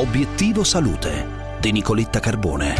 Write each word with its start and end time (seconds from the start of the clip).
Obiettivo 0.00 0.64
Salute 0.64 1.26
di 1.60 1.72
Nicoletta 1.72 2.20
Carbone. 2.20 2.74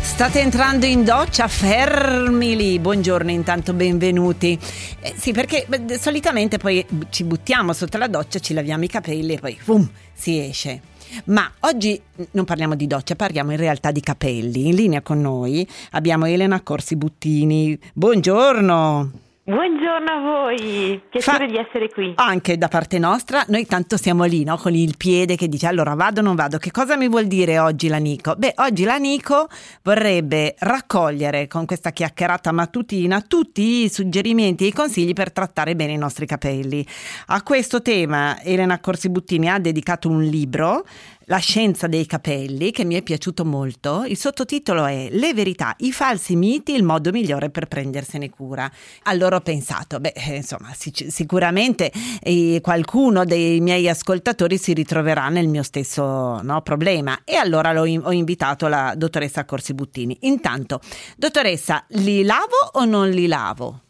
State 0.00 0.40
entrando 0.40 0.86
in 0.86 1.04
doccia, 1.04 1.46
fermi 1.46 2.56
lì. 2.56 2.78
Buongiorno, 2.78 3.30
intanto 3.30 3.74
benvenuti. 3.74 4.58
Eh, 5.00 5.12
sì, 5.14 5.32
perché 5.32 5.66
beh, 5.68 5.98
solitamente 5.98 6.56
poi 6.56 6.86
ci 7.10 7.24
buttiamo 7.24 7.74
sotto 7.74 7.98
la 7.98 8.06
doccia, 8.06 8.38
ci 8.38 8.54
laviamo 8.54 8.84
i 8.84 8.88
capelli 8.88 9.34
e 9.34 9.38
poi 9.38 9.58
boom, 9.62 9.86
si 10.14 10.40
esce. 10.40 10.80
Ma 11.24 11.52
oggi 11.60 12.00
non 12.30 12.46
parliamo 12.46 12.76
di 12.76 12.86
doccia, 12.86 13.16
parliamo 13.16 13.50
in 13.50 13.58
realtà 13.58 13.90
di 13.90 14.00
capelli. 14.00 14.68
In 14.68 14.74
linea 14.74 15.02
con 15.02 15.20
noi 15.20 15.68
abbiamo 15.90 16.24
Elena 16.24 16.62
Corsi 16.62 16.96
Buttini. 16.96 17.78
Buongiorno. 17.92 19.23
Buongiorno 19.46 20.10
a 20.10 20.20
voi, 20.20 21.02
piacere 21.10 21.46
Fa- 21.46 21.52
di 21.52 21.58
essere 21.58 21.90
qui. 21.90 22.14
Anche 22.16 22.56
da 22.56 22.68
parte 22.68 22.98
nostra, 22.98 23.44
noi 23.48 23.66
tanto 23.66 23.98
siamo 23.98 24.24
lì, 24.24 24.42
no? 24.42 24.56
Con 24.56 24.74
il 24.74 24.96
piede 24.96 25.36
che 25.36 25.48
dice 25.48 25.66
allora 25.66 25.92
vado 25.92 26.20
o 26.20 26.22
non 26.22 26.34
vado. 26.34 26.56
Che 26.56 26.70
cosa 26.70 26.96
mi 26.96 27.10
vuol 27.10 27.26
dire 27.26 27.58
oggi 27.58 27.88
la 27.88 27.98
Nico? 27.98 28.34
Beh, 28.38 28.54
oggi 28.56 28.84
la 28.84 28.96
Nico 28.96 29.46
vorrebbe 29.82 30.54
raccogliere 30.60 31.46
con 31.46 31.66
questa 31.66 31.90
chiacchierata 31.90 32.52
mattutina 32.52 33.20
tutti 33.20 33.84
i 33.84 33.90
suggerimenti 33.90 34.64
e 34.64 34.68
i 34.68 34.72
consigli 34.72 35.12
per 35.12 35.30
trattare 35.30 35.76
bene 35.76 35.92
i 35.92 35.98
nostri 35.98 36.24
capelli. 36.24 36.82
A 37.26 37.42
questo 37.42 37.82
tema 37.82 38.40
Elena 38.42 38.80
Corsi 38.80 39.10
Buttini 39.10 39.50
ha 39.50 39.58
dedicato 39.58 40.08
un 40.08 40.22
libro 40.22 40.86
la 41.26 41.38
scienza 41.38 41.86
dei 41.86 42.06
capelli, 42.06 42.70
che 42.70 42.84
mi 42.84 42.94
è 42.94 43.02
piaciuto 43.02 43.44
molto. 43.44 44.04
Il 44.04 44.16
sottotitolo 44.16 44.84
è 44.84 45.08
Le 45.10 45.34
verità, 45.34 45.74
i 45.78 45.92
falsi 45.92 46.36
miti, 46.36 46.74
il 46.74 46.82
modo 46.82 47.10
migliore 47.10 47.50
per 47.50 47.66
prendersene 47.66 48.30
cura. 48.30 48.70
Allora 49.04 49.36
ho 49.36 49.40
pensato, 49.40 50.00
beh, 50.00 50.12
eh, 50.14 50.36
insomma, 50.36 50.72
sic- 50.74 51.10
sicuramente 51.10 51.92
eh, 52.22 52.60
qualcuno 52.62 53.24
dei 53.24 53.60
miei 53.60 53.88
ascoltatori 53.88 54.58
si 54.58 54.72
ritroverà 54.72 55.28
nel 55.28 55.48
mio 55.48 55.62
stesso 55.62 56.40
no, 56.42 56.60
problema. 56.62 57.20
E 57.24 57.36
allora 57.36 57.70
in- 57.86 58.02
ho 58.04 58.12
invitato 58.12 58.66
la 58.66 58.94
dottoressa 58.96 59.44
Corsi 59.44 59.74
Buttini. 59.74 60.16
Intanto, 60.22 60.80
dottoressa, 61.16 61.84
li 61.88 62.22
lavo 62.22 62.56
o 62.72 62.84
non 62.84 63.10
li 63.10 63.26
lavo? 63.26 63.80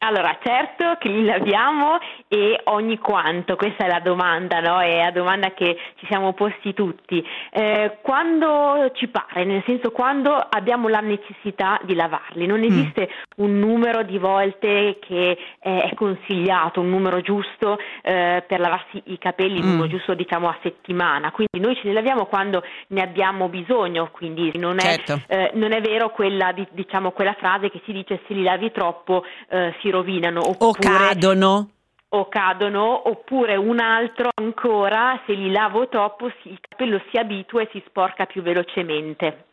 Allora, 0.00 0.38
certo 0.40 0.94
che 1.00 1.08
li 1.08 1.24
laviamo 1.24 1.98
e 2.28 2.60
ogni 2.64 2.98
quanto, 2.98 3.56
questa 3.56 3.84
è 3.84 3.88
la 3.88 3.98
domanda, 3.98 4.60
no? 4.60 4.78
È 4.80 5.02
la 5.02 5.10
domanda 5.10 5.50
che 5.54 5.76
ci 5.96 6.06
siamo 6.06 6.34
posti 6.34 6.72
tutti. 6.72 7.26
Eh, 7.50 7.98
quando 8.00 8.92
ci 8.94 9.08
pare, 9.08 9.42
nel 9.44 9.60
senso 9.66 9.90
quando 9.90 10.36
abbiamo 10.36 10.86
la 10.86 11.00
necessità 11.00 11.80
di 11.82 11.96
lavarli, 11.96 12.46
non 12.46 12.62
esiste 12.62 13.10
un 13.38 13.58
numero 13.58 14.04
di 14.04 14.18
volte 14.18 14.98
che 15.00 15.36
è 15.58 15.90
consigliato, 15.96 16.80
un 16.80 16.90
numero 16.90 17.20
giusto 17.20 17.76
eh, 18.02 18.44
per 18.46 18.60
lavarsi 18.60 19.02
i 19.06 19.18
capelli, 19.18 19.58
un 19.58 19.64
Mm. 19.66 19.70
numero 19.70 19.88
giusto 19.88 20.14
diciamo 20.14 20.48
a 20.48 20.56
settimana, 20.62 21.32
quindi 21.32 21.58
noi 21.58 21.74
ce 21.74 21.88
li 21.88 21.92
laviamo 21.92 22.26
quando 22.26 22.62
ne 22.88 23.02
abbiamo 23.02 23.48
bisogno, 23.48 24.10
quindi 24.12 24.56
non 24.56 24.78
è, 24.78 24.96
Certo. 24.96 25.20
eh, 25.26 25.50
non 25.54 25.72
è 25.72 25.80
vero 25.80 26.10
quella, 26.10 26.52
di- 26.52 26.68
diciamo, 26.70 27.10
quella 27.10 27.34
frase 27.34 27.68
che 27.68 27.80
si 27.84 27.90
dice 27.92 28.20
se 28.28 28.34
li 28.34 28.44
lavi 28.44 28.70
troppo 28.70 29.24
eh, 29.48 29.74
si 29.88 29.90
rovinano 29.90 30.40
O 30.40 30.50
oppure 30.50 30.78
cadono? 30.80 31.70
o 32.10 32.28
cadono 32.28 33.08
oppure 33.08 33.56
un 33.56 33.80
altro 33.80 34.30
ancora 34.40 35.20
se 35.26 35.32
li 35.34 35.50
lavo 35.50 35.88
troppo 35.88 36.30
si- 36.42 36.50
il 36.50 36.58
capello 36.66 37.00
si 37.10 37.18
abitua 37.18 37.62
e 37.62 37.68
si 37.72 37.82
sporca 37.86 38.24
più 38.24 38.40
velocemente. 38.42 39.44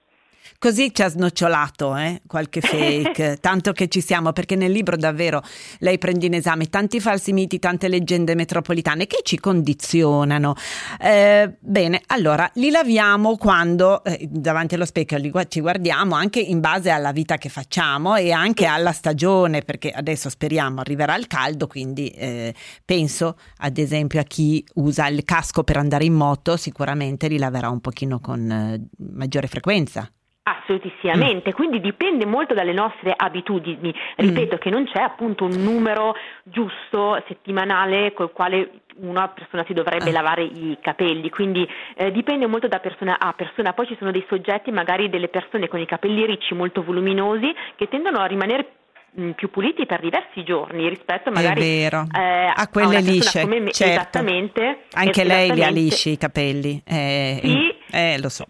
Così 0.60 0.94
ci 0.94 1.02
ha 1.02 1.10
snocciolato 1.10 1.96
eh, 1.96 2.22
qualche 2.26 2.62
fake, 2.62 3.38
tanto 3.40 3.72
che 3.72 3.88
ci 3.88 4.02
siamo, 4.02 4.32
perché 4.32 4.56
nel 4.56 4.72
libro 4.72 4.96
davvero 4.96 5.42
lei 5.80 5.98
prende 5.98 6.26
in 6.26 6.34
esame 6.34 6.68
tanti 6.70 7.00
falsi 7.00 7.34
miti, 7.34 7.60
tante 7.60 7.88
leggende 7.88 8.36
metropolitane 8.36 9.08
che 9.08 9.20
ci 9.24 9.40
condizionano. 9.40 10.56
Eh, 11.00 11.56
bene, 11.60 12.02
allora 12.08 12.50
li 12.56 12.70
laviamo 12.70 13.38
quando 13.38 14.04
eh, 14.04 14.28
davanti 14.30 14.76
allo 14.76 14.86
specchio 14.86 15.18
li 15.18 15.32
ci 15.48 15.60
guardiamo 15.60 16.16
anche 16.16 16.40
in 16.40 16.60
base 16.60 16.90
alla 16.90 17.12
vita 17.12 17.38
che 17.38 17.50
facciamo 17.50 18.16
e 18.16 18.32
anche 18.32 18.66
alla 18.66 18.92
stagione, 18.92 19.62
perché 19.62 19.92
adesso 19.92 20.30
speriamo 20.30 20.80
arriverà 20.80 21.16
il 21.16 21.28
caldo, 21.28 21.68
quindi 21.68 22.08
eh, 22.10 22.54
penso 22.84 23.38
ad 23.58 23.78
esempio 23.78 24.20
a 24.20 24.24
chi 24.24 24.66
usa 24.76 25.08
il 25.08 25.24
casco 25.24 25.64
per 25.64 25.78
andare 25.78 26.06
in 26.06 26.14
moto, 26.14 26.58
sicuramente 26.58 27.28
li 27.28 27.38
laverà 27.38 27.70
un 27.70 27.82
pochino 27.82 28.20
con 28.20 28.50
eh, 28.50 28.88
maggiore 28.98 29.48
frequenza. 29.48 30.10
Assolutissimamente, 30.48 31.54
quindi 31.54 31.82
dipende 31.82 32.24
molto 32.28 32.54
dalle 32.54 32.72
nostre 32.72 33.12
abitudini. 33.18 33.92
Ripeto 34.16 34.58
che 34.60 34.70
non 34.70 34.86
c'è 34.86 35.02
appunto 35.02 35.44
un 35.46 35.54
numero 35.64 36.14
giusto 36.44 37.20
settimanale 37.28 38.14
col 38.14 38.32
quale 38.32 38.82
una 38.98 39.28
persona 39.30 39.64
si 39.66 39.74
dovrebbe 39.74 40.10
Ah. 40.12 40.14
lavare 40.14 40.44
i 40.44 40.78
capelli, 40.80 41.32
quindi 41.32 41.68
eh, 41.96 42.12
dipende 42.12 42.46
molto 42.46 42.68
da 42.68 42.78
persona 42.78 43.18
a 43.20 43.34
persona. 43.34 43.74
Poi 43.74 43.88
ci 43.88 43.96
sono 43.98 44.12
dei 44.12 44.24
soggetti, 44.30 44.70
magari 44.70 45.10
delle 45.10 45.30
persone 45.30 45.68
con 45.68 45.80
i 45.80 45.88
capelli 45.88 46.24
ricci 46.28 46.54
molto 46.54 46.84
voluminosi, 46.84 47.52
che 47.76 47.88
tendono 47.90 48.20
a 48.20 48.26
rimanere 48.28 48.68
mh, 49.14 49.32
più 49.32 49.50
puliti 49.50 49.88
per 49.88 50.00
diversi 50.00 50.44
giorni 50.44 50.88
rispetto 50.88 51.32
magari 51.32 51.82
eh, 51.84 51.88
a 51.88 52.68
quelle 52.72 52.90
persona 52.90 53.12
lisce, 53.12 53.42
come 53.42 53.60
me. 53.62 53.72
certo. 53.72 53.94
Esattamente. 53.94 54.78
Anche 54.94 55.24
lei 55.24 55.46
li 55.46 55.52
ha 55.52 55.54
esattamente. 55.56 55.80
lisci 55.80 56.10
i 56.12 56.18
capelli, 56.18 56.82
eh, 56.86 57.40
Sì. 57.42 57.76
eh, 57.92 58.20
lo 58.22 58.30
so. 58.30 58.46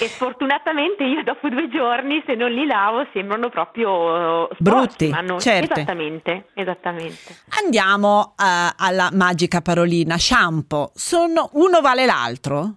E 0.00 0.08
sfortunatamente 0.08 1.02
io 1.04 1.22
dopo 1.24 1.48
due 1.48 1.68
giorni, 1.68 2.22
se 2.26 2.34
non 2.34 2.50
li 2.52 2.64
lavo, 2.66 3.06
sembrano 3.12 3.48
proprio 3.48 4.48
eh, 4.50 4.54
sporchi, 4.54 4.62
Brutti, 4.62 5.08
ma 5.08 5.20
non- 5.20 5.40
certo. 5.40 5.72
Esattamente, 5.74 6.46
esattamente. 6.54 7.36
Andiamo 7.64 8.34
eh, 8.38 8.72
alla 8.76 9.10
magica 9.12 9.60
parolina, 9.60 10.16
shampoo. 10.16 10.90
Sono, 10.94 11.50
uno 11.54 11.80
vale 11.80 12.06
l'altro? 12.06 12.74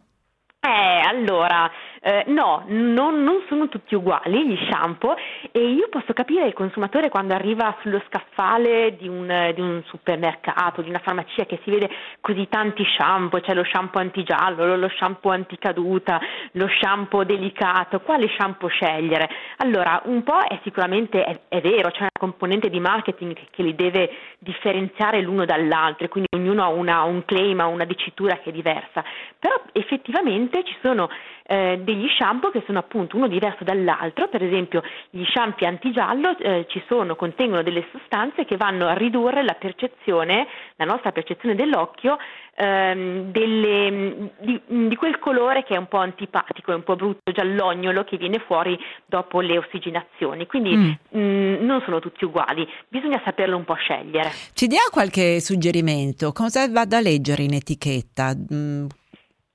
Eh, 0.60 1.00
allora, 1.08 1.70
eh, 2.08 2.24
no, 2.28 2.64
non, 2.68 3.22
non 3.22 3.44
sono 3.50 3.68
tutti 3.68 3.94
uguali 3.94 4.48
gli 4.48 4.58
shampoo 4.70 5.14
e 5.52 5.60
io 5.60 5.90
posso 5.90 6.14
capire 6.14 6.48
il 6.48 6.54
consumatore 6.54 7.10
quando 7.10 7.34
arriva 7.34 7.76
sullo 7.82 8.02
scaffale 8.08 8.96
di 8.96 9.10
un, 9.10 9.52
di 9.54 9.60
un 9.60 9.84
supermercato, 9.88 10.82
di 10.82 10.88
una 10.88 11.00
farmacia 11.00 11.46
che 11.46 11.60
si 11.64 11.70
vede 11.70 11.90
così 12.22 12.48
tanti 12.48 12.86
shampoo, 12.86 13.42
c'è 13.42 13.54
lo 13.54 13.66
shampoo 13.66 14.00
antigiallo, 14.00 14.78
lo 14.78 14.88
shampoo 14.88 15.32
anticaduta, 15.32 16.22
lo 16.54 16.70
shampoo 16.80 17.26
delicato, 17.26 18.00
quale 18.00 18.30
shampoo 18.38 18.70
scegliere? 18.70 19.28
Allora, 19.58 20.02
un 20.06 20.24
po' 20.24 20.40
è 20.48 20.58
sicuramente 20.64 21.26
è, 21.26 21.38
è 21.50 21.60
vero, 21.60 21.92
c'è 21.92 22.00
una 22.00 22.10
componente 22.18 22.70
di 22.70 22.80
marketing 22.80 23.34
che, 23.34 23.48
che 23.52 23.64
li 23.64 23.76
deve 23.76 24.10
differenziare 24.40 25.20
l'uno 25.20 25.44
dall'altro 25.44 26.06
e 26.06 26.08
quindi 26.08 26.30
ognuno 26.38 26.64
ha 26.64 26.70
una- 26.70 27.04
un 27.04 27.26
claim, 27.26 27.60
ha 27.60 27.68
una 27.68 27.84
dicitura 27.84 28.38
che 28.38 28.52
è 28.52 28.54
diversa, 28.54 29.04
però 29.38 29.62
effettivamente 29.74 30.64
ci 30.64 30.76
sono 30.82 31.10
eh, 31.48 31.80
degli 31.82 32.08
shampoo 32.18 32.52
che 32.52 32.62
sono 32.66 32.80
appunto 32.80 33.16
uno 33.16 33.28
diverso 33.28 33.64
dall'altro, 33.64 34.28
per 34.28 34.44
esempio 34.44 34.84
gli 35.10 35.24
shampoo 35.26 35.68
antigiallo 35.68 36.38
eh, 36.40 36.66
ci 36.68 36.84
sono, 36.88 37.16
contengono 37.16 37.64
delle 37.64 37.86
sostanze 37.92 38.44
che 38.46 38.58
vanno 38.58 38.88
a 38.88 38.94
ridurre 38.94 39.44
la 39.44 39.54
percezione, 39.54 40.46
la 40.76 40.86
nostra 40.86 41.12
percezione 41.12 41.56
dell'occhio 41.56 42.18
ehm, 42.56 43.32
delle- 43.32 44.32
di, 44.40 44.62
di 44.66 44.96
quel 44.96 45.20
colore 45.20 45.64
che 45.64 45.76
è 45.76 45.78
un 45.78 45.88
po' 45.88 45.98
antipatico, 46.00 46.72
è 46.72 46.76
un 46.76 46.84
po' 46.84 46.96
brutto, 46.96 47.32
giallognolo 47.32 48.04
che 48.04 48.18
viene 48.18 48.40
fuori 48.40 48.78
dopo 49.06 49.40
le 49.42 49.58
ossigenazioni, 49.58 50.46
quindi 50.48 50.76
Mm. 50.78 51.20
mh, 51.20 51.66
non 51.66 51.82
sono 51.86 52.00
tutti 52.00 52.26
uguali, 52.26 52.68
bisogna 52.90 53.22
saperlo 53.24 53.56
un 53.56 53.64
po' 53.64 53.76
scegliere. 53.76 54.32
Ci 54.54 54.68
dia 54.68 54.82
qualche 54.92 55.40
suggerimento? 55.40 56.32
Cosa 56.34 56.68
vado 56.70 56.96
a 56.96 57.00
leggere 57.00 57.44
in 57.44 57.54
etichetta? 57.54 58.34
Mm, 58.36 58.86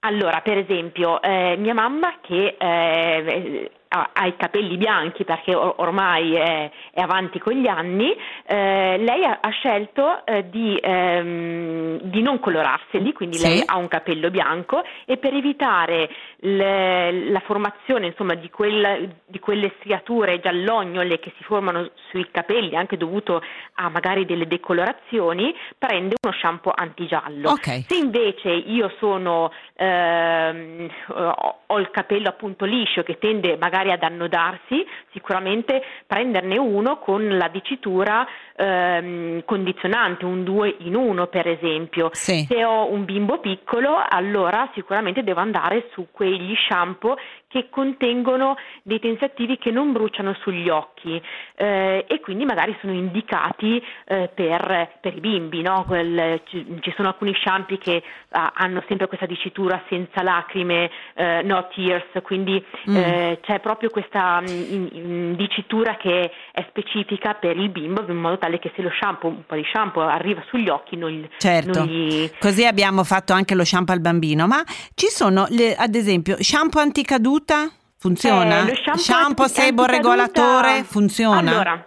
Allora, 0.04 0.40
per 0.40 0.58
esempio, 0.58 1.22
eh, 1.22 1.56
mia 1.58 1.74
mamma 1.74 2.18
che 2.20 2.56
eh, 2.58 3.70
ha, 3.94 4.26
i 4.26 4.36
capelli 4.36 4.76
bianchi 4.76 5.24
perché 5.24 5.54
or- 5.54 5.74
ormai 5.76 6.34
è, 6.34 6.70
è 6.92 7.00
avanti 7.00 7.38
con 7.38 7.52
gli 7.52 7.66
anni, 7.68 8.16
eh, 8.46 8.96
lei 8.98 9.24
ha, 9.24 9.38
ha 9.40 9.50
scelto 9.50 10.24
eh, 10.24 10.48
di, 10.48 10.78
ehm, 10.80 11.98
di 12.02 12.22
non 12.22 12.40
colorarseli, 12.40 13.12
quindi 13.12 13.36
Sì. 13.36 13.46
lei 13.48 13.62
ha 13.64 13.76
un 13.76 13.88
capello 13.88 14.30
bianco 14.30 14.82
e 15.04 15.16
per 15.18 15.34
evitare 15.34 16.08
le- 16.36 17.30
la 17.30 17.40
formazione 17.40 18.06
insomma, 18.06 18.34
di, 18.34 18.48
quel- 18.50 19.14
di 19.26 19.38
quelle 19.38 19.72
striature 19.78 20.40
giallognole 20.40 21.18
che 21.18 21.32
si 21.36 21.44
formano 21.44 21.90
sui 22.10 22.28
capelli, 22.30 22.74
anche 22.76 22.96
dovuto 22.96 23.42
a 23.74 23.88
magari 23.90 24.24
delle 24.24 24.46
decolorazioni, 24.46 25.54
prende 25.76 26.16
uno 26.22 26.34
shampoo 26.34 26.72
antigiallo. 26.74 27.50
Ok. 27.50 27.84
Se 27.86 27.96
invece 27.96 28.48
io 28.50 28.90
sono, 28.98 29.52
ehm, 29.76 30.88
ho 31.08 31.56
ho 31.72 31.78
il 31.78 31.90
capello 31.90 32.28
appunto 32.28 32.66
liscio 32.66 33.02
che 33.02 33.16
tende 33.18 33.56
magari 33.56 33.81
magari 33.82 33.90
ad 33.90 34.02
annodarsi, 34.02 34.86
sicuramente 35.12 35.82
prenderne 36.06 36.56
uno 36.58 36.98
con 36.98 37.36
la 37.36 37.48
dicitura 37.48 38.26
ehm, 38.56 39.44
condizionante, 39.44 40.24
un 40.24 40.44
2 40.44 40.76
in 40.80 40.94
1 40.94 41.26
per 41.26 41.48
esempio. 41.48 42.10
Sì. 42.12 42.46
Se 42.48 42.64
ho 42.64 42.90
un 42.90 43.04
bimbo 43.04 43.38
piccolo, 43.40 44.02
allora 44.08 44.70
sicuramente 44.74 45.22
devo 45.24 45.40
andare 45.40 45.88
su 45.92 46.08
quegli 46.10 46.54
shampoo 46.68 47.16
che 47.48 47.68
contengono 47.68 48.56
dei 48.82 48.98
tensi 48.98 49.24
attivi 49.24 49.58
che 49.58 49.70
non 49.70 49.92
bruciano 49.92 50.32
sugli 50.40 50.70
occhi 50.70 51.20
eh, 51.54 52.06
e 52.08 52.20
quindi 52.20 52.46
magari 52.46 52.74
sono 52.80 52.94
indicati 52.94 53.82
eh, 54.06 54.30
per, 54.34 54.96
per, 55.00 55.16
i 55.16 55.20
bimbi. 55.20 55.60
No? 55.60 55.84
Quel, 55.86 56.40
ci, 56.46 56.78
ci, 56.80 56.92
sono 56.96 57.08
alcuni 57.08 57.34
shampoo 57.34 57.76
che 57.76 58.02
ah, 58.30 58.52
hanno 58.54 58.82
sempre 58.88 59.06
questa 59.06 59.26
dicitura 59.26 59.82
senza 59.88 60.22
lacrime, 60.22 60.90
eh, 61.14 61.42
no 61.42 61.68
tears, 61.74 62.22
quindi 62.22 62.64
mm. 62.88 62.96
Eh, 62.96 63.38
c'è 63.42 63.60
proprio 63.60 63.71
questa 63.90 64.40
mh, 64.40 64.50
mm, 64.50 64.86
in, 64.92 65.34
dicitura 65.36 65.96
che 65.96 66.30
è 66.52 66.64
specifica 66.68 67.34
per 67.34 67.56
il 67.56 67.70
bimbo 67.70 68.04
in 68.08 68.16
modo 68.16 68.38
tale 68.38 68.58
che 68.58 68.72
se 68.74 68.82
lo 68.82 68.90
shampoo, 69.00 69.28
un 69.28 69.46
po' 69.46 69.54
di 69.54 69.64
shampoo 69.72 70.02
arriva 70.02 70.42
sugli 70.48 70.68
occhi 70.68 70.96
non, 70.96 71.28
certo. 71.38 71.78
non 71.80 71.88
gli... 71.88 72.30
Così 72.38 72.64
abbiamo 72.64 73.04
fatto 73.04 73.32
anche 73.32 73.54
lo 73.54 73.64
shampoo 73.64 73.94
al 73.94 74.00
bambino, 74.00 74.46
ma 74.46 74.62
ci 74.94 75.08
sono 75.08 75.46
le, 75.50 75.74
ad 75.74 75.94
esempio 75.94 76.36
shampoo 76.38 76.80
anticaduta? 76.80 77.70
Funziona? 77.98 78.66
Eh, 78.66 78.74
shampoo, 78.74 78.98
shampoo 78.98 79.46
sebo 79.46 79.84
regolatore 79.84 80.82
funziona? 80.82 81.50
Allora, 81.50 81.86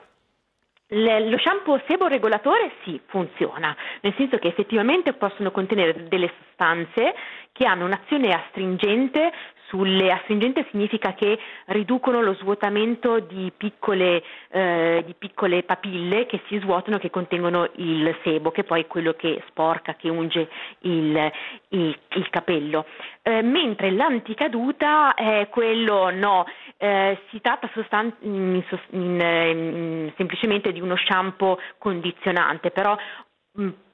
le, 0.87 1.29
lo 1.29 1.37
shampoo 1.39 1.81
sebo-regolatore 1.87 2.73
sì, 2.83 2.99
funziona, 3.07 3.75
nel 4.01 4.13
senso 4.17 4.37
che 4.37 4.49
effettivamente 4.49 5.13
possono 5.13 5.51
contenere 5.51 6.07
delle 6.07 6.31
sostanze 6.37 7.15
che 7.51 7.65
hanno 7.65 7.85
un'azione 7.85 8.31
astringente 8.31 9.31
sulle 9.67 10.11
astringente 10.11 10.67
significa 10.71 11.13
che 11.13 11.37
riducono 11.67 12.21
lo 12.21 12.33
svuotamento 12.35 13.19
di 13.19 13.51
piccole, 13.55 14.23
eh, 14.49 15.03
di 15.05 15.13
piccole, 15.17 15.63
papille 15.63 16.25
che 16.25 16.41
si 16.47 16.59
svuotano 16.59 16.97
che 16.97 17.09
contengono 17.09 17.69
il 17.75 18.15
sebo, 18.23 18.51
che 18.51 18.63
poi 18.63 18.81
è 18.81 18.87
quello 18.87 19.13
che 19.13 19.43
sporca, 19.47 19.95
che 19.95 20.09
unge 20.09 20.49
il, 20.79 21.31
il, 21.69 21.97
il 22.09 22.29
capello. 22.29 22.85
Eh, 23.21 23.41
mentre 23.41 23.91
l'anticaduta 23.91 25.13
è 25.13 25.47
quello 25.49 26.09
no, 26.11 26.45
eh, 26.77 27.19
si 27.29 27.41
tratta 27.41 27.69
sostan- 27.73 28.15
in, 28.21 28.63
in, 28.89 29.19
in, 29.19 30.13
semplicemente 30.15 30.71
di 30.71 30.81
uno 30.81 30.95
shampoo 30.95 31.59
condizionante, 31.77 32.71
però 32.71 32.95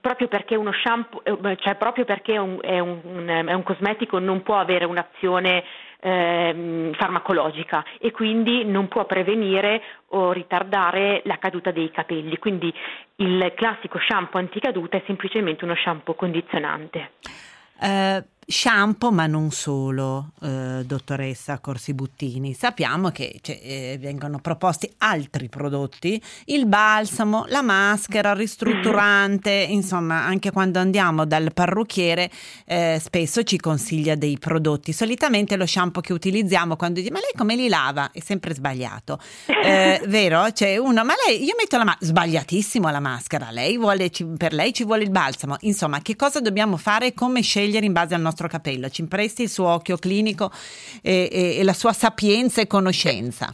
proprio 0.01 0.27
perché 0.27 0.59
shampoo, 0.83 1.23
eh, 1.23 1.57
cioè 1.57 1.75
proprio 1.75 2.03
perché 2.03 2.37
un, 2.37 2.57
è, 2.61 2.79
un, 2.79 3.27
è, 3.27 3.53
un, 3.53 3.63
cosmetico 3.63 4.19
non 4.19 4.41
può 4.41 4.59
avere 4.59 4.85
un'azione 4.85 5.63
eh, 6.01 6.91
farmacologica 6.97 7.85
e 7.99 8.11
quindi 8.11 8.65
non 8.65 8.87
può 8.87 9.05
prevenire 9.05 9.81
o 10.09 10.31
ritardare 10.31 11.21
la 11.25 11.37
caduta 11.37 11.71
dei 11.71 11.91
capelli. 11.91 12.37
Quindi 12.37 12.73
il 13.17 13.53
classico 13.55 13.99
shampoo 13.99 14.39
anticaduta 14.39 14.97
è 14.97 15.03
semplicemente 15.05 15.63
uno 15.63 15.75
shampoo 15.75 16.15
condizionante. 16.15 17.11
Uh, 17.79 18.23
shampoo, 18.51 19.11
ma 19.11 19.25
non 19.25 19.49
solo, 19.51 20.33
uh, 20.41 20.83
dottoressa 20.83 21.59
Corsi 21.59 21.93
Buttini. 21.93 22.53
Sappiamo 22.53 23.09
che 23.09 23.39
cioè, 23.41 23.59
eh, 23.63 23.97
vengono 23.99 24.39
proposti 24.39 24.93
altri 24.99 25.49
prodotti, 25.49 26.21
il 26.45 26.67
balsamo, 26.67 27.45
la 27.47 27.61
maschera, 27.61 28.31
il 28.31 28.37
ristrutturante, 28.37 29.49
insomma, 29.51 30.25
anche 30.25 30.51
quando 30.51 30.79
andiamo 30.79 31.25
dal 31.25 31.53
parrucchiere 31.53 32.29
eh, 32.65 32.99
spesso 33.01 33.43
ci 33.43 33.57
consiglia 33.57 34.15
dei 34.15 34.37
prodotti. 34.37 34.91
Solitamente 34.93 35.55
lo 35.55 35.65
shampoo 35.65 36.01
che 36.01 36.13
utilizziamo 36.13 36.75
quando 36.75 36.99
dice 36.99 37.11
ma 37.11 37.19
lei 37.19 37.31
come 37.35 37.55
li 37.55 37.69
lava? 37.69 38.11
È 38.11 38.19
sempre 38.19 38.53
sbagliato, 38.53 39.19
eh, 39.63 40.01
vero? 40.07 40.45
C'è 40.51 40.77
uno, 40.77 41.03
ma 41.03 41.13
lei, 41.25 41.43
io 41.43 41.55
metto 41.57 41.77
la 41.77 41.85
maschera, 41.85 42.05
sbagliatissimo 42.05 42.89
la 42.89 42.99
maschera, 42.99 43.49
lei 43.49 43.77
vuole, 43.77 44.11
per 44.37 44.53
lei 44.53 44.73
ci 44.73 44.83
vuole 44.83 45.03
il 45.03 45.09
balsamo. 45.09 45.55
Insomma, 45.61 46.01
che 46.01 46.15
cosa 46.15 46.41
dobbiamo 46.41 46.77
fare? 46.77 47.13
Come 47.13 47.41
scegliere? 47.41 47.59
scegliere 47.61 47.85
in 47.85 47.93
base 47.93 48.15
al 48.15 48.21
nostro 48.21 48.40
capello. 48.47 48.89
Ci 48.89 49.01
impresti 49.01 49.43
il 49.43 49.49
suo 49.49 49.67
occhio 49.67 49.97
clinico 49.97 50.51
e, 51.01 51.29
e, 51.31 51.57
e 51.59 51.63
la 51.63 51.73
sua 51.73 51.93
sapienza 51.93 52.61
e 52.61 52.67
conoscenza. 52.67 53.53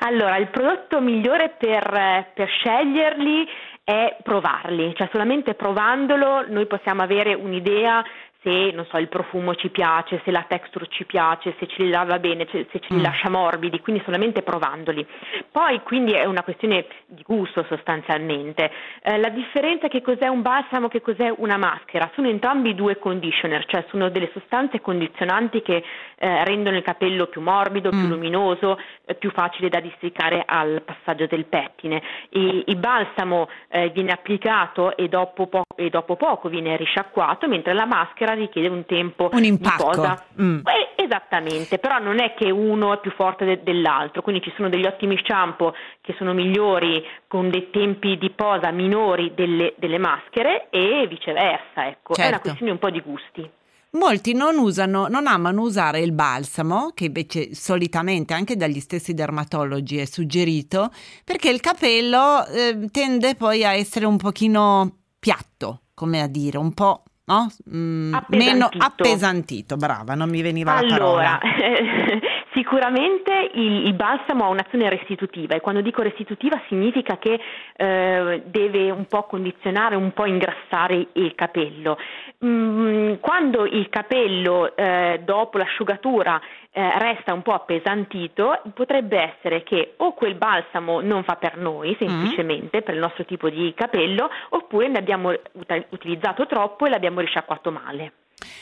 Allora, 0.00 0.36
il 0.36 0.48
prodotto 0.48 1.00
migliore 1.00 1.54
per, 1.56 2.32
per 2.34 2.48
sceglierli 2.48 3.46
è 3.84 4.16
provarli, 4.22 4.94
cioè 4.96 5.08
solamente 5.10 5.54
provandolo 5.54 6.46
noi 6.48 6.66
possiamo 6.66 7.02
avere 7.02 7.34
un'idea 7.34 8.04
se 8.42 8.74
so, 8.90 8.98
il 8.98 9.08
profumo 9.08 9.54
ci 9.54 9.70
piace, 9.70 10.20
se 10.24 10.30
la 10.30 10.44
texture 10.48 10.86
ci 10.88 11.04
piace, 11.04 11.54
se 11.58 11.66
ce 11.68 11.82
li 11.82 11.90
lava 11.90 12.18
bene, 12.18 12.46
se 12.50 12.66
ce 12.68 12.80
li 12.88 12.96
mm. 12.96 13.02
lascia 13.02 13.30
morbidi, 13.30 13.80
quindi 13.80 14.02
solamente 14.04 14.42
provandoli. 14.42 15.06
Poi 15.50 15.80
quindi 15.82 16.12
è 16.12 16.24
una 16.24 16.42
questione 16.42 16.86
di 17.06 17.22
gusto 17.24 17.64
sostanzialmente. 17.68 18.70
Eh, 19.02 19.18
la 19.18 19.28
differenza 19.28 19.86
è 19.86 19.88
che 19.88 20.02
cos'è 20.02 20.26
un 20.26 20.42
balsamo 20.42 20.86
e 20.86 20.90
che 20.90 21.00
cos'è 21.00 21.32
una 21.36 21.56
maschera, 21.56 22.10
sono 22.14 22.28
entrambi 22.28 22.74
due 22.74 22.98
conditioner, 22.98 23.64
cioè 23.66 23.84
sono 23.88 24.08
delle 24.08 24.30
sostanze 24.32 24.80
condizionanti 24.80 25.62
che 25.62 25.84
eh, 26.16 26.44
rendono 26.44 26.76
il 26.76 26.82
capello 26.82 27.26
più 27.26 27.40
morbido, 27.40 27.90
più 27.90 27.98
mm. 27.98 28.10
luminoso, 28.10 28.78
eh, 29.04 29.14
più 29.14 29.30
facile 29.30 29.68
da 29.68 29.78
districare 29.78 30.42
al 30.44 30.82
passaggio 30.84 31.26
del 31.26 31.44
pettine. 31.44 32.02
E, 32.28 32.64
il 32.66 32.76
balsamo 32.76 33.48
eh, 33.68 33.90
viene 33.90 34.10
applicato 34.10 34.96
e 34.96 35.08
dopo, 35.08 35.46
po- 35.46 35.64
e 35.76 35.90
dopo 35.90 36.16
poco 36.16 36.48
viene 36.48 36.76
risciacquato, 36.76 37.46
mentre 37.46 37.72
la 37.72 37.86
maschera 37.86 38.31
maschera 38.32 38.34
richiede 38.34 38.68
un 38.68 38.84
tempo 38.86 39.28
un 39.32 39.44
impacco. 39.44 39.90
di 39.90 39.96
posa. 39.96 40.24
Mm. 40.40 40.58
Eh, 40.58 41.02
esattamente, 41.02 41.78
però 41.78 41.98
non 41.98 42.20
è 42.20 42.34
che 42.34 42.50
uno 42.50 42.94
è 42.94 43.00
più 43.00 43.10
forte 43.12 43.44
de- 43.44 43.62
dell'altro, 43.62 44.22
quindi 44.22 44.42
ci 44.42 44.52
sono 44.56 44.68
degli 44.68 44.86
ottimi 44.86 45.20
shampoo 45.22 45.74
che 46.00 46.14
sono 46.18 46.32
migliori 46.32 47.02
con 47.26 47.50
dei 47.50 47.70
tempi 47.70 48.18
di 48.18 48.30
posa 48.30 48.70
minori 48.70 49.32
delle, 49.34 49.74
delle 49.78 49.98
maschere 49.98 50.68
e 50.70 51.06
viceversa, 51.08 51.86
ecco. 51.86 52.14
Certo. 52.14 52.20
È 52.20 52.26
una 52.26 52.30
certo. 52.30 52.40
questione 52.40 52.72
un 52.72 52.78
po' 52.78 52.90
di 52.90 53.00
gusti. 53.00 53.50
Molti 53.94 54.32
non 54.32 54.56
usano, 54.56 55.06
non 55.08 55.26
amano 55.26 55.60
usare 55.60 56.00
il 56.00 56.12
balsamo, 56.12 56.92
che 56.94 57.04
invece 57.04 57.54
solitamente 57.54 58.32
anche 58.32 58.56
dagli 58.56 58.80
stessi 58.80 59.12
dermatologi 59.12 59.98
è 59.98 60.06
suggerito, 60.06 60.90
perché 61.24 61.50
il 61.50 61.60
capello 61.60 62.46
eh, 62.46 62.88
tende 62.90 63.34
poi 63.34 63.66
a 63.66 63.74
essere 63.74 64.06
un 64.06 64.16
pochino 64.16 65.00
piatto, 65.18 65.82
come 65.92 66.22
a 66.22 66.26
dire, 66.26 66.56
un 66.56 66.72
po' 66.72 67.02
no? 67.24 67.50
Mm, 67.74 68.14
appesantito. 68.14 68.52
meno 68.52 68.68
appesantito, 68.76 69.76
brava, 69.76 70.14
non 70.14 70.28
mi 70.28 70.42
veniva 70.42 70.74
allora, 70.74 70.88
la 70.88 70.98
parola. 70.98 71.40
Sicuramente 72.52 73.50
il, 73.54 73.86
il, 73.86 73.94
balsamo 73.94 74.44
ha 74.44 74.48
un'azione 74.48 74.90
restitutiva 74.90 75.54
e 75.54 75.60
quando 75.60 75.80
dico 75.80 76.02
restitutiva 76.02 76.60
significa 76.68 77.16
che 77.16 77.40
eh, 77.76 78.42
deve 78.44 78.90
un 78.90 79.06
po' 79.06 79.22
condizionare, 79.22 79.96
un 79.96 80.12
po' 80.12 80.26
ingrassare 80.26 81.08
il 81.12 81.34
capello. 81.34 81.96
Mm, 82.44 83.14
quando 83.20 83.64
il 83.64 83.88
capello 83.88 84.76
eh, 84.76 85.22
dopo 85.24 85.56
l'asciugatura 85.56 86.38
eh, 86.72 86.98
resta 86.98 87.32
un 87.32 87.40
po' 87.40 87.54
appesantito, 87.54 88.60
potrebbe 88.74 89.34
essere 89.34 89.62
che 89.62 89.94
o 89.96 90.12
quel 90.12 90.34
balsamo 90.34 91.00
non 91.00 91.24
fa 91.24 91.36
per 91.36 91.56
noi, 91.56 91.96
semplicemente 91.98 92.78
mm. 92.78 92.82
per 92.82 92.94
il 92.94 93.00
nostro 93.00 93.24
tipo 93.24 93.48
di 93.48 93.72
capello, 93.74 94.28
oppure 94.50 94.88
ne 94.88 94.98
abbiamo 94.98 95.30
ut- 95.30 95.86
utilizzato 95.88 96.46
troppo 96.46 96.84
e 96.84 96.90
l'abbiamo 96.90 97.20
risciacquato 97.20 97.70
male. 97.70 98.12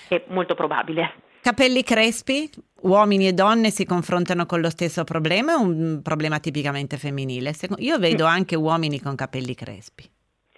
È 0.08 0.22
molto 0.28 0.54
probabile. 0.54 1.28
Capelli 1.42 1.82
crespi, 1.82 2.50
uomini 2.82 3.26
e 3.26 3.32
donne 3.32 3.70
si 3.70 3.86
confrontano 3.86 4.44
con 4.44 4.60
lo 4.60 4.68
stesso 4.68 5.04
problema, 5.04 5.52
è 5.52 5.56
un 5.56 6.00
problema 6.02 6.38
tipicamente 6.38 6.98
femminile. 6.98 7.52
Io 7.78 7.98
vedo 7.98 8.24
mm. 8.24 8.28
anche 8.28 8.56
uomini 8.56 9.00
con 9.00 9.14
capelli 9.14 9.54
crespi. 9.54 10.04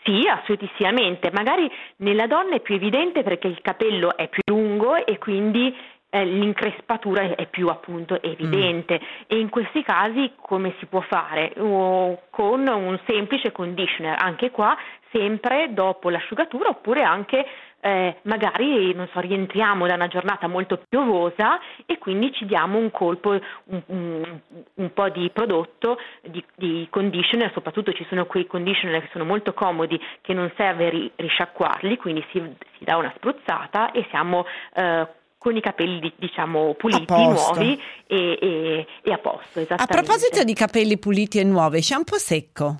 Sì, 0.02 0.26
assolutissimamente. 0.28 1.30
Magari 1.32 1.70
nella 1.98 2.26
donna 2.26 2.56
è 2.56 2.60
più 2.60 2.74
evidente 2.74 3.22
perché 3.22 3.46
il 3.46 3.60
capello 3.62 4.16
è 4.16 4.28
più 4.28 4.42
lungo 4.46 5.06
e 5.06 5.18
quindi 5.18 5.72
eh, 6.10 6.24
l'increspatura 6.24 7.36
è 7.36 7.46
più 7.46 7.68
appunto 7.68 8.20
evidente 8.20 9.00
mm. 9.00 9.24
e 9.28 9.38
in 9.38 9.48
questi 9.48 9.82
casi 9.82 10.32
come 10.36 10.74
si 10.80 10.86
può 10.86 11.00
fare? 11.02 11.52
Uh, 11.56 12.18
con 12.30 12.66
un 12.66 12.98
semplice 13.06 13.52
conditioner, 13.52 14.20
anche 14.20 14.50
qua 14.50 14.76
sempre 15.12 15.72
dopo 15.72 16.10
l'asciugatura 16.10 16.70
oppure 16.70 17.02
anche 17.02 17.46
eh, 17.84 18.18
magari 18.22 18.94
so, 19.12 19.18
rientriamo 19.18 19.88
da 19.88 19.94
una 19.94 20.06
giornata 20.06 20.46
molto 20.46 20.80
piovosa 20.88 21.58
e 21.84 21.98
quindi 21.98 22.32
ci 22.32 22.46
diamo 22.46 22.78
un 22.78 22.92
colpo, 22.92 23.30
un, 23.30 23.82
un, 23.86 24.40
un 24.74 24.92
po' 24.92 25.08
di 25.08 25.28
prodotto, 25.30 25.98
di, 26.22 26.44
di, 26.54 26.86
conditioner, 26.90 27.50
soprattutto 27.52 27.92
ci 27.92 28.06
sono 28.08 28.26
quei 28.26 28.46
conditioner 28.46 29.00
che 29.02 29.08
sono 29.10 29.24
molto 29.24 29.52
comodi 29.52 30.00
che 30.20 30.32
non 30.32 30.50
serve 30.56 30.90
ri, 30.90 31.10
risciacquarli, 31.16 31.96
quindi 31.96 32.24
si, 32.30 32.40
si, 32.78 32.84
dà 32.84 32.96
una 32.96 33.12
spruzzata 33.16 33.90
e 33.90 34.06
siamo 34.10 34.46
eh, 34.74 35.08
con 35.36 35.56
i 35.56 35.60
capelli 35.60 36.12
diciamo 36.14 36.74
puliti, 36.74 37.12
nuovi 37.12 37.82
e, 38.06 38.38
e, 38.40 38.86
e, 39.02 39.12
a 39.12 39.18
posto. 39.18 39.58
A 39.68 39.86
proposito 39.86 40.44
di 40.44 40.54
capelli 40.54 40.98
puliti 40.98 41.40
e 41.40 41.44
nuovi, 41.44 41.82
shampoo 41.82 42.16
secco. 42.16 42.76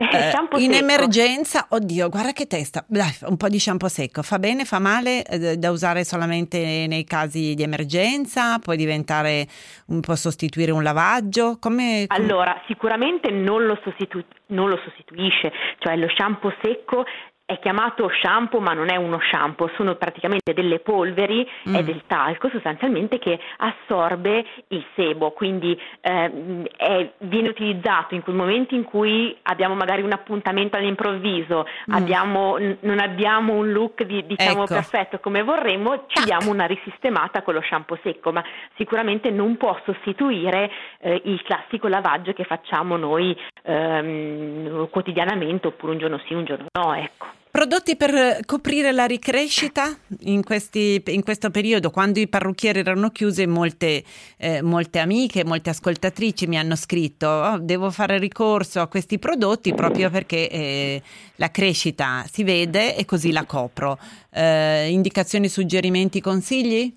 Eh, 0.00 0.32
in 0.58 0.74
emergenza, 0.74 1.66
oddio, 1.70 2.08
guarda 2.08 2.30
che 2.30 2.46
testa. 2.46 2.84
Dai, 2.86 3.10
un 3.22 3.36
po' 3.36 3.48
di 3.48 3.58
shampoo 3.58 3.88
secco 3.88 4.22
fa 4.22 4.38
bene, 4.38 4.64
fa 4.64 4.78
male 4.78 5.24
eh, 5.24 5.56
da 5.56 5.72
usare 5.72 6.04
solamente 6.04 6.86
nei 6.86 7.02
casi 7.02 7.54
di 7.54 7.64
emergenza? 7.64 8.60
Può 8.60 8.76
diventare, 8.76 9.48
un, 9.86 9.98
può 9.98 10.14
sostituire 10.14 10.70
un 10.70 10.84
lavaggio? 10.84 11.58
Come, 11.58 12.06
come... 12.06 12.24
Allora, 12.24 12.62
sicuramente 12.68 13.32
non 13.32 13.66
lo, 13.66 13.76
sostitu- 13.82 14.24
non 14.46 14.68
lo 14.68 14.78
sostituisce, 14.84 15.50
cioè 15.78 15.96
lo 15.96 16.06
shampoo 16.14 16.54
secco 16.62 17.04
è 17.48 17.58
chiamato 17.60 18.10
shampoo 18.20 18.60
ma 18.60 18.74
non 18.74 18.90
è 18.90 18.96
uno 18.96 19.18
shampoo, 19.18 19.70
sono 19.74 19.94
praticamente 19.94 20.52
delle 20.52 20.80
polveri 20.80 21.48
mm. 21.66 21.76
e 21.76 21.82
del 21.82 22.02
talco 22.06 22.50
sostanzialmente 22.50 23.18
che 23.18 23.40
assorbe 23.56 24.44
il 24.68 24.84
sebo, 24.94 25.30
quindi 25.30 25.72
eh, 26.02 26.68
è, 26.76 27.10
viene 27.20 27.48
utilizzato 27.48 28.14
in 28.14 28.22
quei 28.22 28.36
momenti 28.36 28.74
in 28.74 28.84
cui 28.84 29.34
abbiamo 29.44 29.74
magari 29.74 30.02
un 30.02 30.12
appuntamento 30.12 30.76
all'improvviso, 30.76 31.64
mm. 31.64 31.94
abbiamo, 31.94 32.58
non 32.80 32.98
abbiamo 32.98 33.54
un 33.54 33.72
look 33.72 34.02
di, 34.02 34.26
diciamo 34.26 34.64
ecco. 34.64 34.74
perfetto 34.74 35.18
come 35.18 35.42
vorremmo, 35.42 36.04
ci 36.08 36.24
diamo 36.24 36.50
una 36.50 36.66
risistemata 36.66 37.40
con 37.40 37.54
lo 37.54 37.62
shampoo 37.62 37.98
secco, 38.02 38.30
ma 38.30 38.44
sicuramente 38.76 39.30
non 39.30 39.56
può 39.56 39.74
sostituire 39.86 40.70
eh, 41.00 41.22
il 41.24 41.42
classico 41.44 41.88
lavaggio 41.88 42.34
che 42.34 42.44
facciamo 42.44 42.98
noi 42.98 43.34
ehm, 43.62 44.90
quotidianamente 44.90 45.68
oppure 45.68 45.92
un 45.92 45.98
giorno 45.98 46.20
sì, 46.26 46.34
un 46.34 46.44
giorno 46.44 46.66
no, 46.78 46.92
ecco. 46.92 47.37
Prodotti 47.58 47.96
per 47.96 48.44
coprire 48.46 48.92
la 48.92 49.04
ricrescita 49.04 49.88
in, 50.26 50.44
questi, 50.44 51.02
in, 51.08 51.24
questo 51.24 51.50
periodo, 51.50 51.90
quando 51.90 52.20
i 52.20 52.28
parrucchieri 52.28 52.78
erano 52.78 53.10
chiusi, 53.10 53.48
molte, 53.48 54.04
eh, 54.38 54.62
molte 54.62 55.00
amiche, 55.00 55.44
molte 55.44 55.70
ascoltatrici 55.70 56.46
mi 56.46 56.56
hanno 56.56 56.76
scritto: 56.76 57.26
oh, 57.26 57.58
Devo 57.58 57.90
fare 57.90 58.18
ricorso 58.18 58.80
a 58.80 58.86
questi 58.86 59.18
prodotti 59.18 59.74
proprio 59.74 60.08
perché 60.08 60.48
eh, 60.48 61.02
la 61.34 61.50
crescita 61.50 62.22
si 62.30 62.44
vede 62.44 62.94
e 62.94 63.04
così 63.04 63.32
la 63.32 63.44
copro. 63.44 63.98
Eh, 64.30 64.90
indicazioni, 64.90 65.48
suggerimenti, 65.48 66.20
consigli? 66.20 66.96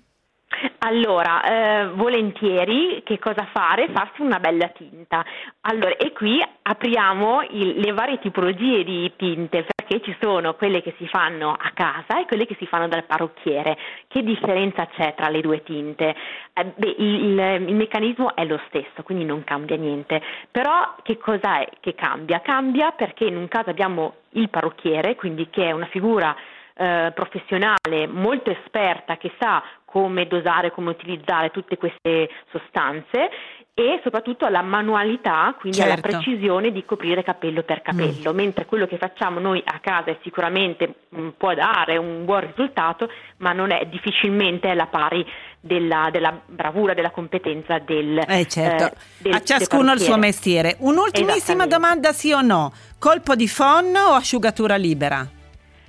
Allora, 0.84 1.42
eh, 1.42 1.88
volentieri, 1.88 3.02
che 3.04 3.18
cosa 3.18 3.48
fare? 3.52 3.88
Farsi 3.92 4.20
una 4.20 4.38
bella 4.38 4.68
tinta. 4.68 5.24
Allora, 5.62 5.96
e 5.96 6.12
qui 6.12 6.40
apriamo 6.62 7.42
il, 7.50 7.80
le 7.80 7.92
varie 7.92 8.20
tipologie 8.20 8.84
di 8.84 9.12
tinte, 9.16 9.64
perché 9.82 10.00
ci 10.00 10.16
sono 10.20 10.54
quelle 10.54 10.80
che 10.80 10.94
si 10.96 11.06
fanno 11.08 11.50
a 11.52 11.70
casa 11.74 12.20
e 12.20 12.26
quelle 12.26 12.46
che 12.46 12.56
si 12.58 12.66
fanno 12.66 12.88
dal 12.88 13.04
parrucchiere. 13.04 13.76
Che 14.06 14.22
differenza 14.22 14.86
c'è 14.86 15.14
tra 15.14 15.28
le 15.28 15.40
due 15.40 15.62
tinte? 15.62 16.14
Eh, 16.52 16.64
beh, 16.64 16.94
il, 16.98 17.38
il, 17.68 17.74
meccanismo 17.74 18.34
è 18.34 18.44
lo 18.44 18.60
stesso, 18.68 19.02
quindi 19.02 19.24
non 19.24 19.44
cambia 19.44 19.76
niente. 19.76 20.22
Però 20.50 20.94
che 21.02 21.18
cosa 21.18 21.60
è 21.60 21.68
che 21.80 21.94
cambia? 21.94 22.40
Cambia 22.40 22.92
perché 22.92 23.24
in 23.24 23.36
un 23.36 23.48
caso 23.48 23.70
abbiamo 23.70 24.14
il 24.30 24.48
parrucchiere, 24.48 25.16
quindi 25.16 25.48
che 25.50 25.66
è 25.66 25.72
una 25.72 25.86
figura 25.86 26.34
eh, 26.74 27.12
professionale 27.14 28.06
molto 28.06 28.50
esperta 28.50 29.16
che 29.16 29.32
sa 29.38 29.62
come 29.84 30.26
dosare, 30.26 30.70
come 30.70 30.90
utilizzare 30.90 31.50
tutte 31.50 31.76
queste 31.76 32.30
sostanze 32.50 33.30
e 33.74 34.00
soprattutto 34.02 34.44
alla 34.44 34.60
manualità, 34.60 35.56
quindi 35.58 35.78
certo. 35.78 35.92
alla 35.92 36.02
precisione 36.02 36.72
di 36.72 36.84
coprire 36.84 37.22
capello 37.22 37.62
per 37.62 37.80
capello, 37.80 38.32
mm. 38.32 38.36
mentre 38.36 38.66
quello 38.66 38.86
che 38.86 38.98
facciamo 38.98 39.40
noi 39.40 39.62
a 39.64 39.78
casa 39.80 40.10
è 40.10 40.18
sicuramente 40.22 40.94
mm, 41.16 41.28
può 41.38 41.54
dare 41.54 41.96
un 41.96 42.26
buon 42.26 42.40
risultato, 42.40 43.08
ma 43.38 43.52
non 43.52 43.70
è 43.70 43.86
difficilmente 43.86 44.68
alla 44.68 44.88
pari 44.88 45.24
della, 45.58 46.10
della 46.12 46.38
bravura, 46.44 46.92
della 46.92 47.10
competenza 47.10 47.78
del, 47.78 48.22
eh 48.28 48.46
certo. 48.46 48.84
eh, 48.84 48.92
del 49.18 49.32
A 49.32 49.42
ciascuno 49.42 49.92
il 49.92 50.00
suo 50.00 50.18
mestiere. 50.18 50.76
Un'ultimissima 50.80 51.66
domanda 51.66 52.12
sì 52.12 52.30
o 52.32 52.42
no? 52.42 52.72
Colpo 52.98 53.34
di 53.34 53.50
phon 53.50 53.96
o 53.96 54.12
asciugatura 54.12 54.76
libera? 54.76 55.26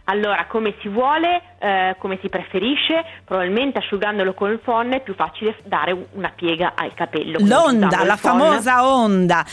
Allora, 0.05 0.47
come 0.47 0.75
si 0.81 0.89
vuole, 0.89 1.41
eh, 1.59 1.95
come 1.97 2.19
si 2.21 2.27
preferisce, 2.27 3.05
probabilmente 3.23 3.77
asciugandolo 3.77 4.33
col 4.33 4.59
phon 4.59 4.91
è 4.91 5.01
più 5.01 5.15
facile 5.15 5.55
dare 5.63 6.07
una 6.11 6.29
piega 6.35 6.73
al 6.75 6.93
capello. 6.93 7.37
L'onda, 7.39 8.03
la 8.03 8.17
famosa 8.17 8.85
onda. 8.85 9.45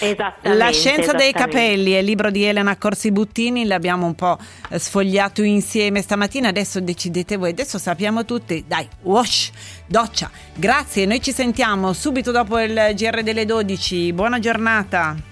La 0.42 0.73
scienza 0.73 1.12
dei 1.12 1.33
capelli, 1.33 1.92
è 1.92 1.99
il 1.99 2.04
libro 2.04 2.30
di 2.30 2.42
Elena 2.42 2.76
Corsi 2.76 3.12
Buttini, 3.12 3.64
l'abbiamo 3.64 4.07
un 4.07 4.16
po' 4.16 4.38
sfogliato 4.71 5.42
insieme 5.42 6.02
stamattina, 6.02 6.49
adesso 6.49 6.80
decidete 6.80 7.37
voi, 7.37 7.50
adesso 7.50 7.78
sappiamo 7.78 8.25
tutti, 8.25 8.64
dai, 8.66 8.88
wash, 9.02 9.52
doccia. 9.87 10.28
Grazie, 10.57 11.07
noi 11.07 11.23
ci 11.23 11.30
sentiamo 11.30 11.92
subito 11.92 12.33
dopo 12.33 12.59
il 12.59 12.92
GR 12.95 13.23
delle 13.23 13.45
12, 13.45 14.12
buona 14.12 14.40
giornata. 14.40 15.29